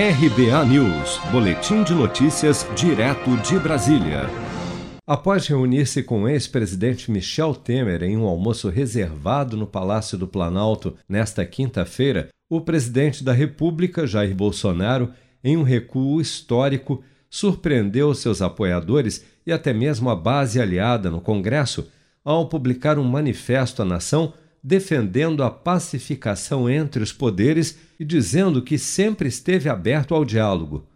RBA 0.00 0.64
News, 0.66 1.18
Boletim 1.32 1.82
de 1.82 1.92
Notícias, 1.92 2.64
direto 2.76 3.36
de 3.38 3.58
Brasília. 3.58 4.30
Após 5.04 5.48
reunir-se 5.48 6.04
com 6.04 6.22
o 6.22 6.28
ex-presidente 6.28 7.10
Michel 7.10 7.52
Temer 7.52 8.04
em 8.04 8.16
um 8.16 8.24
almoço 8.24 8.68
reservado 8.68 9.56
no 9.56 9.66
Palácio 9.66 10.16
do 10.16 10.28
Planalto 10.28 10.96
nesta 11.08 11.44
quinta-feira, 11.44 12.28
o 12.48 12.60
presidente 12.60 13.24
da 13.24 13.32
República, 13.32 14.06
Jair 14.06 14.36
Bolsonaro, 14.36 15.10
em 15.42 15.56
um 15.56 15.64
recuo 15.64 16.20
histórico, 16.20 17.02
surpreendeu 17.28 18.14
seus 18.14 18.40
apoiadores 18.40 19.24
e 19.44 19.50
até 19.50 19.72
mesmo 19.72 20.10
a 20.10 20.14
base 20.14 20.60
aliada 20.60 21.10
no 21.10 21.20
Congresso 21.20 21.90
ao 22.24 22.48
publicar 22.48 23.00
um 23.00 23.04
manifesto 23.04 23.82
à 23.82 23.84
nação 23.84 24.32
defendendo 24.62 25.42
a 25.42 25.50
pacificação 25.50 26.68
entre 26.68 27.02
os 27.02 27.12
poderes 27.12 27.78
e 27.98 28.04
dizendo 28.04 28.62
que 28.62 28.78
sempre 28.78 29.28
esteve 29.28 29.68
aberto 29.68 30.14
ao 30.14 30.24
diálogo. 30.24 30.86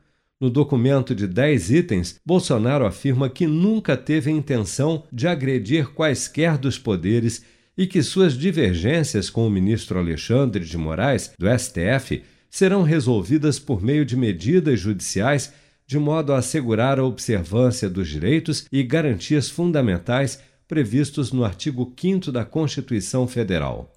No 0.40 0.50
documento 0.50 1.14
de 1.14 1.26
dez 1.26 1.70
itens, 1.70 2.20
Bolsonaro 2.26 2.84
afirma 2.84 3.30
que 3.30 3.46
nunca 3.46 3.96
teve 3.96 4.30
a 4.30 4.34
intenção 4.34 5.04
de 5.12 5.28
agredir 5.28 5.90
quaisquer 5.90 6.58
dos 6.58 6.78
poderes 6.78 7.44
e 7.78 7.86
que 7.86 8.02
suas 8.02 8.36
divergências 8.36 9.30
com 9.30 9.46
o 9.46 9.50
ministro 9.50 9.98
Alexandre 9.98 10.64
de 10.64 10.76
Moraes, 10.76 11.32
do 11.38 11.46
STF, 11.46 12.22
serão 12.50 12.82
resolvidas 12.82 13.58
por 13.58 13.80
meio 13.80 14.04
de 14.04 14.16
medidas 14.16 14.80
judiciais 14.80 15.52
de 15.86 15.98
modo 15.98 16.32
a 16.32 16.38
assegurar 16.38 16.98
a 16.98 17.04
observância 17.04 17.88
dos 17.88 18.08
direitos 18.08 18.66
e 18.72 18.82
garantias 18.82 19.48
fundamentais 19.48 20.40
previstos 20.72 21.32
no 21.32 21.44
artigo 21.44 21.92
5 21.94 22.32
da 22.32 22.46
Constituição 22.46 23.28
Federal. 23.28 23.92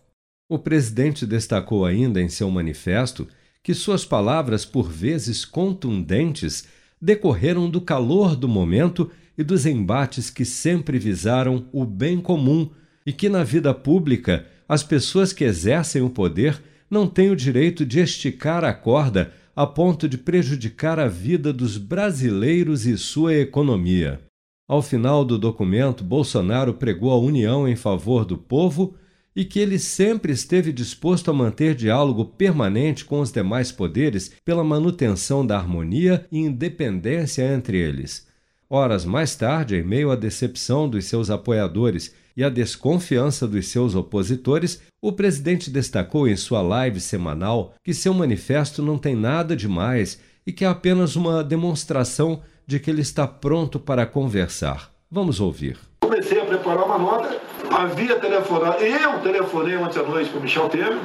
O 0.49 0.59
presidente 0.59 1.25
destacou 1.25 1.85
ainda 1.85 2.21
em 2.21 2.27
seu 2.27 2.52
manifesto 2.52 3.29
que 3.63 3.73
suas 3.73 4.03
palavras, 4.03 4.66
por 4.66 4.91
vezes 4.91 5.45
contundentes, 5.45 6.67
decorreram 7.02 7.69
do 7.69 7.80
calor 7.80 8.35
do 8.35 8.49
momento 8.49 9.09
e 9.38 9.41
dos 9.41 9.66
embates 9.66 10.30
que 10.30 10.44
sempre 10.44 11.00
visaram 11.00 11.66
o 11.72 11.85
bem 11.85 12.19
comum 12.19 12.69
e 13.05 13.13
que 13.13 13.30
na 13.30 13.41
vida 13.41 13.73
pública 13.73 14.45
as 14.67 14.83
pessoas 14.83 15.31
que 15.31 15.45
exercem 15.45 16.02
o 16.02 16.09
poder 16.09 16.61
não 16.91 17.07
têm 17.07 17.31
o 17.31 17.38
direito 17.38 17.85
de 17.85 18.02
esticar 18.02 18.66
a 18.66 18.73
corda 18.73 19.31
a 19.55 19.66
ponto 19.66 20.09
de 20.09 20.17
prejudicar 20.17 21.00
a 21.00 21.07
vida 21.07 21.53
dos 21.53 21.78
brasileiros 21.78 22.85
e 22.85 22.97
sua 22.97 23.33
economia. 23.33 24.19
Ao 24.67 24.81
final 24.81 25.23
do 25.23 25.38
documento, 25.38 26.03
Bolsonaro 26.03 26.73
pregou 26.73 27.11
a 27.11 27.19
união 27.19 27.67
em 27.67 27.75
favor 27.75 28.25
do 28.25 28.38
povo 28.38 28.95
e 29.35 29.45
que 29.45 29.59
ele 29.59 29.77
sempre 29.77 30.31
esteve 30.31 30.72
disposto 30.72 31.30
a 31.30 31.33
manter 31.33 31.75
diálogo 31.75 32.25
permanente 32.25 33.05
com 33.05 33.19
os 33.19 33.31
demais 33.31 33.72
poderes 33.72 34.31
pela 34.44 34.63
manutenção 34.63 35.45
da 35.45 35.57
harmonia 35.57 36.25
e 36.31 36.39
independência 36.39 37.44
entre 37.53 37.77
eles. 37.77 38.25
Horas 38.67 39.05
mais 39.05 39.35
tarde, 39.35 39.75
em 39.75 39.83
meio 39.83 40.09
à 40.09 40.16
decepção 40.16 40.89
dos 40.89 41.05
seus 41.05 41.29
apoiadores 41.29 42.16
e 42.35 42.44
à 42.44 42.50
desconfiança 42.50 43.47
dos 43.47 43.67
seus 43.67 43.94
opositores, 43.94 44.81
o 45.00 45.11
presidente 45.11 45.69
destacou 45.69 46.27
em 46.27 46.35
sua 46.35 46.61
live 46.63 47.00
semanal 47.00 47.75
que 47.83 47.94
seu 47.94 48.13
manifesto 48.13 48.81
não 48.81 48.97
tem 48.97 49.16
nada 49.16 49.55
de 49.55 49.67
mais 49.67 50.19
e 50.47 50.52
que 50.52 50.66
é 50.66 50.67
apenas 50.67 51.16
uma 51.16 51.44
demonstração 51.44 52.41
de 52.66 52.80
que 52.80 52.89
ele 52.89 53.02
está 53.02 53.27
pronto 53.27 53.80
para 53.80 54.05
conversar. 54.05 54.89
Vamos 55.09 55.39
ouvir. 55.39 55.77
Comecei 56.02 56.39
a 56.39 56.45
preparar 56.45 56.85
uma 56.85 56.97
nota, 56.97 57.39
havia 57.72 58.19
telefonado, 58.19 58.83
eu 58.83 59.19
telefonei 59.19 59.75
ontem 59.77 59.99
à 59.99 60.03
noite 60.03 60.30
para 60.30 60.39
o 60.39 60.41
Michel 60.41 60.69
Temer, 60.69 60.97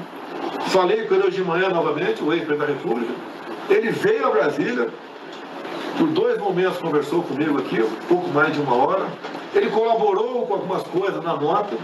falei 0.69 1.07
com 1.07 1.15
ele 1.15 1.27
hoje 1.27 1.37
de 1.37 1.43
manhã 1.43 1.69
novamente, 1.69 2.23
o 2.23 2.33
ex-presidente 2.33 2.59
da 2.59 2.67
República, 2.67 3.13
ele 3.69 3.91
veio 3.91 4.27
a 4.27 4.31
Brasília, 4.31 4.89
por 5.97 6.09
dois 6.09 6.39
momentos 6.39 6.79
conversou 6.79 7.23
comigo 7.23 7.59
aqui, 7.59 7.83
pouco 8.09 8.29
mais 8.29 8.53
de 8.53 8.61
uma 8.61 8.75
hora, 8.75 9.07
ele 9.55 9.71
colaborou 9.71 10.47
com 10.47 10.55
algumas 10.55 10.83
coisas 10.85 11.23
na 11.23 11.37
nota, 11.37 11.77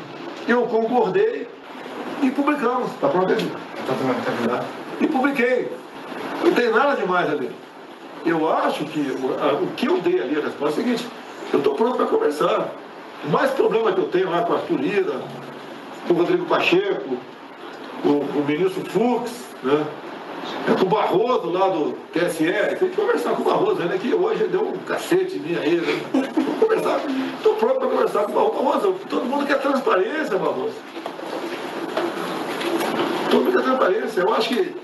eu 0.46 0.62
concordei 0.62 1.48
e 2.22 2.30
publicamos, 2.30 2.90
está 2.92 3.08
pronto 3.08 3.32
aí? 3.32 3.52
Tá 3.86 4.64
e 5.00 5.06
publiquei. 5.06 5.70
Não 6.44 6.52
tem 6.52 6.70
nada 6.70 6.96
demais 6.96 7.30
ali. 7.30 7.50
Eu 8.26 8.52
acho 8.52 8.84
que 8.86 9.00
o 9.00 9.66
que 9.76 9.86
eu 9.86 10.00
dei 10.00 10.20
ali 10.20 10.36
a 10.36 10.42
resposta 10.42 10.80
é 10.80 10.82
a 10.82 10.84
seguinte, 10.84 11.06
eu 11.52 11.58
estou 11.60 11.74
pronto 11.74 11.96
para 11.96 12.06
conversar. 12.06 12.72
O 13.24 13.30
mais 13.30 13.52
problema 13.52 13.92
que 13.92 14.00
eu 14.00 14.08
tenho 14.08 14.30
lá 14.30 14.42
com 14.42 14.52
a 14.52 14.56
Arthur 14.56 14.80
Lira, 14.80 15.20
com 16.08 16.14
o 16.14 16.16
Rodrigo 16.16 16.44
Pacheco, 16.46 17.16
com 18.02 18.08
o 18.08 18.44
ministro 18.44 18.84
Fux, 18.90 19.30
né? 19.62 19.86
É 20.68 20.74
com 20.74 20.86
o 20.86 20.88
Barroso 20.88 21.50
lá 21.50 21.68
do 21.68 21.92
TSE, 22.12 22.52
tem 22.78 22.88
que 22.90 22.96
conversar 22.96 23.30
com 23.30 23.42
o 23.42 23.44
Barroso, 23.44 23.82
né? 23.82 23.96
Que 23.96 24.12
hoje 24.14 24.44
deu 24.48 24.62
um 24.62 24.76
cacete 24.78 25.36
em 25.36 25.40
mim 25.40 25.56
aí, 25.56 25.76
né? 25.76 26.02
Conversar. 26.60 27.00
Estou 27.36 27.54
pronto 27.54 27.78
para 27.78 27.88
conversar 27.88 28.24
com 28.24 28.32
o. 28.32 28.50
Barroso, 28.50 28.96
todo 29.08 29.24
mundo 29.24 29.46
quer 29.46 29.60
transparência, 29.60 30.36
Barroso. 30.36 30.74
Todo 33.30 33.44
mundo 33.44 33.52
quer 33.56 33.62
transparência. 33.62 34.20
Eu 34.20 34.34
acho 34.34 34.48
que 34.48 34.74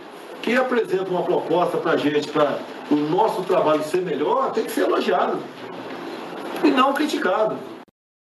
quem 0.42 0.56
apresenta 0.56 1.08
uma 1.08 1.22
proposta 1.22 1.78
para 1.78 1.92
a 1.92 1.96
gente, 1.96 2.28
para 2.28 2.60
o 2.90 2.96
nosso 2.96 3.42
trabalho 3.44 3.82
ser 3.84 4.02
melhor, 4.02 4.52
tem 4.52 4.64
que 4.64 4.72
ser 4.72 4.82
elogiado 4.82 5.38
e 6.64 6.70
não 6.70 6.92
criticado. 6.92 7.56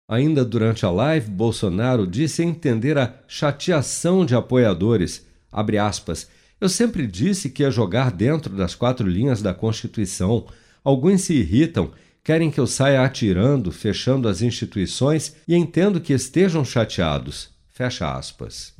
Ainda 0.08 0.44
durante 0.44 0.84
a 0.84 0.90
live, 0.90 1.30
Bolsonaro 1.30 2.06
disse 2.06 2.42
entender 2.42 2.98
a 2.98 3.14
chateação 3.28 4.26
de 4.26 4.34
apoiadores. 4.34 5.24
Abre 5.52 5.78
aspas. 5.78 6.28
Eu 6.60 6.68
sempre 6.68 7.06
disse 7.06 7.48
que 7.48 7.62
ia 7.62 7.70
jogar 7.70 8.10
dentro 8.10 8.54
das 8.54 8.74
quatro 8.74 9.08
linhas 9.08 9.40
da 9.40 9.54
Constituição. 9.54 10.46
Alguns 10.82 11.22
se 11.22 11.34
irritam, 11.34 11.92
querem 12.24 12.50
que 12.50 12.58
eu 12.58 12.66
saia 12.66 13.02
atirando, 13.04 13.70
fechando 13.70 14.28
as 14.28 14.42
instituições 14.42 15.36
e 15.46 15.54
entendo 15.54 16.00
que 16.00 16.12
estejam 16.12 16.64
chateados. 16.64 17.50
Fecha 17.68 18.12
aspas. 18.12 18.79